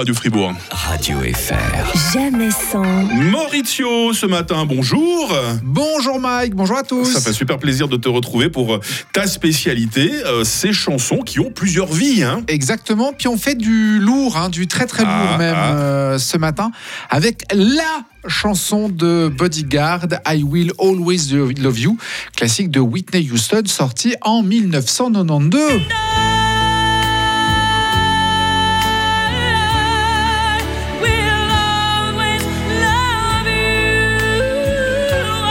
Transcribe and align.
Radio 0.00 0.14
Fribourg. 0.14 0.54
Radio 0.70 1.18
FR. 1.20 2.14
Jamais 2.14 2.50
sans. 2.50 2.82
Maurizio, 2.82 4.14
ce 4.14 4.24
matin, 4.24 4.64
bonjour. 4.64 5.36
Bonjour 5.62 6.18
Mike, 6.18 6.54
bonjour 6.54 6.78
à 6.78 6.84
tous. 6.84 7.04
Ça 7.04 7.20
fait 7.20 7.34
super 7.34 7.58
plaisir 7.58 7.86
de 7.86 7.98
te 7.98 8.08
retrouver 8.08 8.48
pour 8.48 8.76
euh, 8.76 8.80
ta 9.12 9.26
spécialité, 9.26 10.10
euh, 10.24 10.42
ces 10.42 10.72
chansons 10.72 11.18
qui 11.18 11.38
ont 11.38 11.50
plusieurs 11.50 11.92
vies. 11.92 12.22
Hein. 12.22 12.44
Exactement, 12.48 13.12
puis 13.12 13.28
on 13.28 13.36
fait 13.36 13.54
du 13.56 13.98
lourd, 13.98 14.38
hein, 14.38 14.48
du 14.48 14.66
très 14.66 14.86
très 14.86 15.02
lourd 15.02 15.32
Ah, 15.34 15.36
même 15.36 15.54
ah. 15.54 15.74
euh, 15.74 16.18
ce 16.18 16.38
matin, 16.38 16.70
avec 17.10 17.42
la 17.52 18.00
chanson 18.26 18.88
de 18.88 19.28
Bodyguard, 19.28 20.06
I 20.26 20.42
Will 20.42 20.72
Always 20.78 21.28
Love 21.60 21.78
You, 21.78 21.98
classique 22.34 22.70
de 22.70 22.80
Whitney 22.80 23.28
Houston, 23.30 23.64
sorti 23.66 24.14
en 24.22 24.42
1992. 24.42 25.60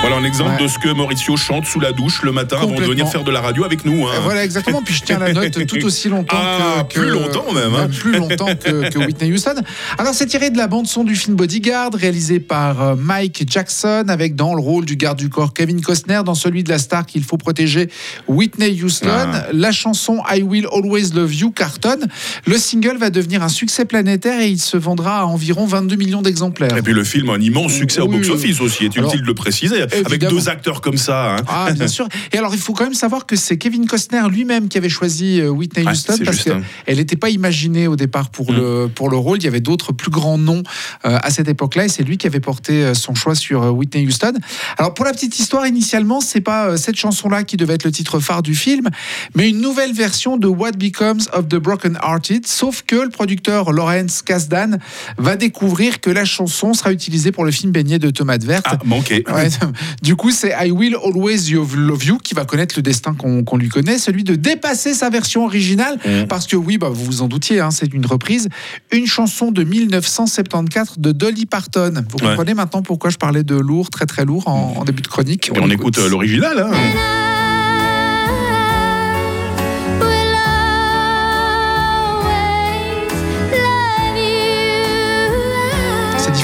Voilà 0.10 0.24
un 0.24 0.28
exemple 0.28 0.52
Ouais. 0.58 0.64
de 0.64 0.68
ce 0.68 0.80
que 0.80 0.90
Mauricio 0.90 1.38
chante 1.38 1.66
sous 1.68 1.80
la 1.80 1.92
douche 1.92 2.24
le 2.24 2.32
matin 2.32 2.58
avant 2.62 2.74
de 2.74 2.82
venir 2.84 3.08
faire 3.08 3.24
de 3.24 3.30
la 3.30 3.42
radio 3.42 3.64
avec 3.64 3.86
nous. 3.86 4.08
hein. 4.08 4.14
Voilà 4.24 4.44
exactement, 4.44 4.82
puis 4.82 4.96
je 4.96 5.04
tiens 5.04 5.20
la 5.20 5.34
note 5.34 5.66
tout 5.68 5.86
aussi 5.86 6.10
longtemps 6.10 6.36
Ah, 6.40 6.84
que, 6.90 6.96
que- 6.96 7.00
plus 7.02 7.10
longtemps 7.12 7.52
même, 7.54 7.76
hein. 7.76 7.88
plus 7.96 8.14
longtemps 8.18 8.48
que, 8.56 8.90
que 8.90 8.98
Whitney 8.98 9.32
Houston. 9.32 9.56
Alors 10.00 10.14
c'est 10.16 10.26
tiré 10.26 10.50
de 10.50 10.58
la 10.58 10.66
bande 10.68 10.88
son 10.88 11.04
du 11.04 11.16
film 11.16 11.36
Bodyguard, 11.36 11.92
réalisé 11.94 12.40
par 12.40 12.82
euh, 12.82 12.96
Mike 12.98 13.44
Jackson, 13.48 14.06
avec 14.08 14.36
dans 14.36 14.56
le 14.56 14.62
rôle 14.62 14.86
du 14.86 14.96
garde 14.96 15.20
du 15.20 15.30
corps 15.30 15.54
Kevin 15.54 15.82
Costner, 15.82 16.22
dans 16.26 16.34
celui 16.34 16.64
de 16.64 16.70
la 16.70 16.80
star 16.80 17.06
qu'il 17.06 17.24
faut 17.24 17.38
protéger 17.38 17.90
Whitney 18.28 18.82
Houston. 18.82 19.08
Ah. 19.10 19.46
La 19.54 19.72
chanson 19.72 20.24
I 20.34 20.42
Will 20.42 20.66
Always 20.74 21.10
Love 21.14 21.36
You 21.36 21.52
cartonne. 21.52 22.08
Le 22.48 22.58
single 22.58 22.98
va 22.98 23.12
devenir 23.12 23.44
un 23.44 23.50
succès 23.50 23.86
planétaire 23.86 24.40
et 24.42 24.48
il 24.50 24.60
se 24.60 24.78
vendra 24.78 25.20
à 25.20 25.26
environ 25.26 25.66
22 25.68 25.96
millions 25.98 26.22
d'exemplaires. 26.24 26.76
Et 26.78 26.82
puis 26.82 26.94
le 26.94 27.04
film 27.04 27.30
a 27.30 27.34
un 27.34 27.42
immense 27.42 27.74
succès 27.74 28.02
au 28.02 28.08
box-office 28.08 28.60
aussi, 28.62 28.86
est 28.86 28.98
Alors, 28.98 29.10
utile 29.12 29.22
de 29.22 29.28
le 29.28 29.34
préciser, 29.36 29.82
avec 30.06 30.22
deux 30.22 30.50
acteurs 30.50 30.82
comme 30.82 30.98
ça. 30.98 31.36
hein. 31.36 31.44
Ah, 31.48 31.72
bien 31.72 31.88
sûr. 31.88 32.08
Et 32.32 32.38
alors, 32.38 32.54
il 32.54 32.60
faut 32.60 32.74
quand 32.74 32.84
même 32.86 32.94
savoir 32.94 33.26
que 33.26 33.36
c'est 33.36 33.58
Kevin 33.58 33.86
Costner 33.88 34.24
lui-même 34.30 34.68
qui 34.70 34.78
avait 34.78 34.90
choisi 34.90 35.40
euh, 35.42 35.50
Whitney 35.50 35.86
Houston 35.88 36.18
parce 36.26 36.48
hein. 36.48 36.62
qu'elle 36.86 36.98
n'était 36.98 37.16
pas 37.16 37.30
imaginée 37.30 37.88
au 37.88 37.96
départ 37.96 38.30
pour, 38.30 38.52
Mm. 38.52 38.56
le, 38.56 38.88
pour 38.94 39.10
le 39.10 39.18
rôle. 39.18 39.38
Il 39.40 39.44
y 39.44 39.48
avait 39.48 39.60
d'autres 39.60 39.92
plus 39.92 40.12
grands 40.12 40.38
noms 40.38 40.64
euh, 41.06 41.18
à 41.22 41.30
cette 41.30 41.48
époque-là 41.48 41.86
et 41.86 41.90
c'est 41.90 42.04
lui 42.04 42.18
qui 42.18 42.28
avait 42.28 42.40
porté 42.40 42.84
euh, 42.84 42.94
son 42.94 43.16
choix 43.16 43.36
sur 43.36 43.62
Whitney 43.76 44.06
Houston. 44.08 44.34
Alors, 44.78 44.94
pour 44.94 45.06
la 45.06 45.12
petite 45.12 45.38
histoire, 45.40 45.66
initialement, 45.68 46.22
c'est 46.22 46.42
pas 46.42 46.78
cette 46.78 46.96
chanson-là 46.96 47.44
qui 47.44 47.58
devait 47.58 47.76
être 47.76 47.84
le 47.84 47.92
titre 47.92 48.20
phare 48.20 48.42
du 48.42 48.56
film, 48.56 48.88
mais 49.36 49.50
une 49.50 49.62
nouvelle 49.62 49.94
version 49.94 50.38
de 50.38 50.48
What 50.48 50.74
Becomes 50.74 51.22
of 51.34 51.48
the 51.48 51.56
Broken 51.56 51.98
Hearted. 52.04 52.48
Sauf 52.48 52.84
que 52.86 52.96
le 52.96 53.10
producteur 53.10 53.72
Lawrence 53.72 54.22
Kasdan 54.22 54.78
va 55.18 55.36
découvrir 55.36 56.02
que 56.02 56.10
la 56.10 56.26
chanson 56.26 56.74
sera 56.74 56.92
utilisée 56.92 57.32
pour 57.32 57.46
le 57.46 57.52
film 57.52 57.72
Baigné 57.72 58.00
de 58.00 58.10
tomates 58.10 58.44
vertes. 58.44 58.66
Ah, 58.70 58.78
manqué. 58.86 59.24
Ouais, 59.34 59.50
du 60.02 60.16
coup, 60.16 60.32
c'est 60.32 60.54
I 60.66 60.72
Will 60.72 60.96
Always 61.04 61.52
Love 61.76 62.06
You 62.06 62.18
qui 62.18 62.34
va 62.34 62.46
connaître 62.46 62.76
le 62.78 62.82
destin 62.82 63.14
qu'on 63.14 63.58
lui 63.58 63.70
connaît, 63.70 63.98
celui 63.98 64.24
de 64.24 64.36
dépasser 64.36 64.94
sa 64.94 65.10
version 65.10 65.46
originale. 65.46 65.98
Mm. 66.06 66.28
Parce 66.28 66.48
que 66.48 66.56
oui, 66.56 66.78
bah, 66.78 66.90
vous 66.90 67.06
vous 67.06 67.22
en 67.22 67.28
doutiez, 67.28 67.60
hein, 67.60 67.72
c'est 67.72 67.94
une 67.94 68.06
reprise. 68.06 68.50
Une 68.92 69.06
chanson 69.08 69.52
de 69.52 69.64
1974 69.64 70.98
de 71.00 71.12
Dolly 71.12 71.46
Parton. 71.46 71.94
Vous 72.10 72.18
Ouais. 72.26 72.30
comprenez 72.32 72.54
maintenant 72.54 72.82
pourquoi 72.82 73.10
je 73.10 73.18
parlais 73.18 73.44
de 73.44 73.56
lourd, 73.56 73.90
très 73.90 74.06
très 74.06 74.26
lourd 74.26 74.48
en, 74.48 74.76
en 74.78 74.84
début 74.84 75.02
de 75.02 75.08
chronique. 75.08 75.52
Et 75.56 75.60
on 75.60 75.70
écoute 75.70 75.98
euh, 75.98 76.10
l'original. 76.10 76.60
hein. 76.60 77.29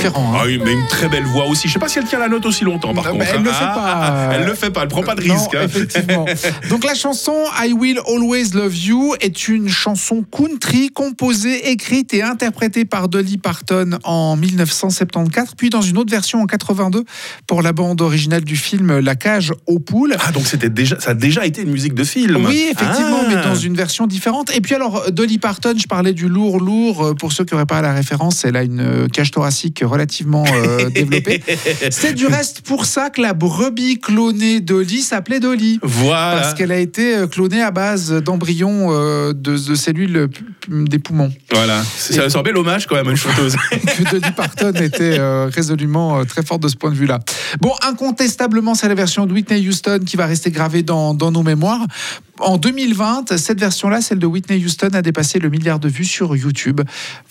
Différent. 0.08 0.34
hein. 0.34 0.38
Ah 0.42 0.44
oui, 0.46 0.60
mais 0.64 0.74
une 0.74 0.86
très 0.88 1.08
belle 1.10 1.24
voix 1.26 1.48
aussi. 1.48 1.68
Je 1.68 1.74
sais 1.74 1.80
pas 1.80 1.88
si 1.88 2.00
elle 2.00 2.06
tient 2.06 2.20
la 2.20 2.28
note 2.28 2.46
aussi 2.46 2.64
longtemps, 2.64 2.94
par 2.94 3.04
Non, 3.06 3.12
contre. 3.12 3.24
mais 3.26 3.32
elle 3.34 3.44
le 3.44 3.50
fait 3.52 3.56
Ah, 3.62 4.28
pas. 4.30 4.36
Elle 4.36 4.46
le 4.46 4.54
fait 4.54 4.70
pas, 4.72 4.82
elle 4.84 4.88
prend 4.88 5.04
pas 5.04 5.16
de 5.16 5.24
Non, 5.24 5.34
risque. 5.36 5.56
hein. 5.56 5.62
effectivement. 5.64 6.26
Donc 6.70 6.84
la 6.84 6.94
chanson 6.96 7.34
I 7.64 7.74
Will 7.74 8.00
Always 8.08 8.50
Love 8.54 8.76
You 8.78 9.16
est 9.22 9.48
une 9.48 9.70
chanson 9.70 10.24
country 10.24 10.90
composée, 10.90 11.72
écrite 11.72 12.14
et 12.14 12.22
interprétée 12.24 12.86
par 12.86 13.08
Dolly 13.10 13.38
Parton 13.38 13.92
en 14.04 14.36
1974, 14.36 15.56
puis 15.58 15.70
dans 15.70 15.82
une 15.82 15.98
autre 15.98 16.12
version 16.12 16.42
en 16.42 16.46
82 16.46 17.04
pour 17.48 17.62
la 17.62 17.74
bande 17.74 18.02
originale 18.02 18.44
du 18.44 18.56
film 18.56 19.00
La 19.00 19.16
cage 19.16 19.54
aux 19.68 19.80
poules. 19.80 20.16
Ah, 20.20 20.32
donc 20.32 20.46
c'était 20.48 20.70
déjà, 20.70 21.00
ça 21.00 21.12
a 21.12 21.14
déjà 21.14 21.46
été 21.46 21.62
une 21.62 21.72
musique 21.72 21.94
de 21.94 22.04
film. 22.04 22.46
Oui, 22.46 22.68
effectivement, 22.72 23.22
Ah. 23.24 23.28
mais 23.30 23.42
dans 23.44 23.56
une 23.56 23.76
version 23.76 24.08
différente. 24.08 24.52
Et 24.56 24.62
puis 24.62 24.76
alors, 24.76 25.12
Dolly 25.12 25.38
Parton, 25.38 25.74
je 25.78 25.88
parlais 25.88 26.14
du 26.14 26.28
lourd, 26.28 26.60
lourd. 26.60 27.14
Pour 27.20 27.32
ceux 27.32 27.44
qui 27.46 27.54
n'auraient 27.54 27.66
pas 27.66 27.82
la 27.82 27.94
référence, 27.94 28.44
elle 28.46 28.56
a 28.56 28.64
une 28.64 28.80
euh, 28.80 29.08
cage 29.08 29.32
thoracique 29.32 29.84
relativement 29.96 30.44
euh, 30.54 30.90
développée. 30.90 31.42
C'est 31.90 32.14
du 32.14 32.28
reste 32.28 32.62
pour 32.62 32.86
ça 32.86 33.10
que 33.10 33.22
la 33.22 33.34
brebis 33.34 34.00
clonée 34.00 34.60
Dolly 34.60 35.02
s'appelait 35.02 35.40
Dolly. 35.40 35.80
Voilà. 35.82 36.42
Parce 36.42 36.54
qu'elle 36.54 36.72
a 36.72 36.78
été 36.78 37.16
euh, 37.16 37.28
clonée 37.28 37.62
à 37.62 37.72
base 37.72 38.12
d'embryons 38.12 38.90
euh, 38.92 39.34
de, 39.34 39.58
de 39.58 39.76
cellules 39.76 40.30
des 40.68 41.00
poumons. 41.00 41.32
Voilà. 41.52 41.82
C'est 41.98 42.36
un 42.36 42.42
bel 42.44 42.58
hommage 42.58 42.88
quand 42.88 42.96
même 42.96 43.08
à 43.08 43.12
une 43.12 43.18
chanteuse. 43.18 43.56
que 43.72 44.12
Dolly 44.12 44.32
Parton 44.36 44.74
était 44.74 45.18
euh, 45.18 45.50
résolument 45.52 46.26
très 46.26 46.44
forte 46.44 46.62
de 46.62 46.68
ce 46.68 46.76
point 46.76 46.92
de 46.92 46.96
vue-là. 46.96 47.20
Bon, 47.62 47.72
incontestablement, 47.88 48.76
c'est 48.76 48.90
la 48.90 48.96
version 48.96 49.26
de 49.26 49.34
Whitney 49.34 49.66
Houston 49.68 50.00
qui 50.06 50.18
va 50.18 50.26
rester 50.26 50.52
gravée 50.52 50.84
dans, 50.84 51.14
dans 51.14 51.32
nos 51.32 51.44
mémoires. 51.44 51.86
En 52.40 52.58
2020, 52.58 53.38
cette 53.38 53.60
version-là, 53.60 54.02
celle 54.02 54.20
de 54.20 54.26
Whitney 54.26 54.62
Houston, 54.64 54.90
a 54.94 55.02
dépassé 55.02 55.40
le 55.40 55.50
milliard 55.50 55.80
de 55.80 55.88
vues 55.88 56.04
sur 56.06 56.36
YouTube. 56.36 56.82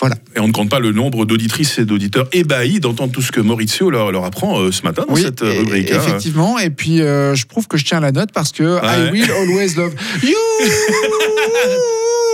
Voilà. 0.01 0.17
Et 0.35 0.41
on 0.41 0.49
ne 0.49 0.53
compte 0.53 0.71
pas 0.71 0.81
le 0.81 0.93
nombre 0.93 1.27
d'auditrices 1.27 1.79
et 1.79 1.85
d'auditeurs 1.85 2.27
ébahis 2.33 2.81
d'entendre 2.81 3.13
tout 3.13 3.23
ce 3.23 3.31
que 3.31 3.41
Maurizio 3.41 3.91
leur, 3.91 4.11
leur 4.13 4.25
apprend 4.25 4.59
euh, 4.61 4.73
ce 4.73 4.83
matin 4.83 5.05
dans 5.07 5.17
cette 5.17 5.43
euh, 5.43 5.53
et- 5.53 5.59
rubrique. 5.59 5.91
hein. 5.93 6.01
effectivement. 6.03 6.59
Et 6.59 6.71
puis, 6.71 7.03
euh, 7.03 7.35
je 7.35 7.45
prouve 7.47 7.69
que 7.69 7.77
je 7.77 7.85
tiens 7.85 8.01
la 8.01 8.13
note 8.13 8.31
parce 8.33 8.51
que 8.53 8.79
I 8.83 9.11
will 9.13 9.31
always 9.31 9.75
love 9.77 9.95
you. 10.23 10.35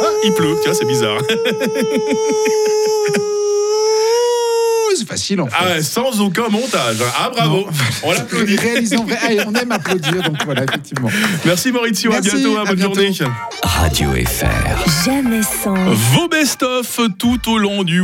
Ah, 0.02 0.06
il 0.24 0.32
pleut, 0.32 0.54
tiens, 0.62 0.72
c'est 0.72 0.86
bizarre. 0.86 1.18
Facile 5.10 5.40
en 5.40 5.46
fait. 5.46 5.52
Ah, 5.58 5.64
ouais, 5.70 5.82
sans 5.82 6.20
aucun 6.20 6.48
montage. 6.48 6.98
Ah, 7.18 7.30
bravo. 7.34 7.56
Non. 7.56 7.66
On 8.04 8.12
l'applaudit. 8.12 8.56
On 9.46 9.54
aime 9.56 9.72
applaudir, 9.72 10.22
donc 10.22 10.36
voilà, 10.44 10.62
effectivement. 10.62 11.08
Merci 11.44 11.72
Maurizio, 11.72 12.12
Merci, 12.12 12.30
à 12.30 12.34
bientôt, 12.36 12.56
hein, 12.56 12.62
à 12.62 12.64
bonne 12.66 12.76
bientôt. 12.76 12.94
journée. 12.94 13.32
Radio 13.64 14.10
FR. 14.12 15.04
Jamais 15.04 15.40
sans. 15.42 15.74
Vos 15.74 16.28
best-of 16.28 17.00
tout 17.18 17.50
au 17.50 17.58
long 17.58 17.82
du 17.82 17.98